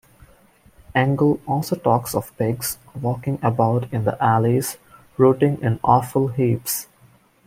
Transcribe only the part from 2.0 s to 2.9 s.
of "pigs